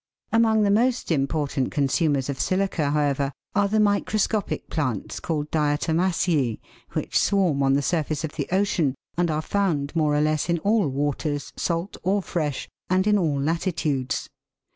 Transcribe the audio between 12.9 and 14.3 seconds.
in all latitudes.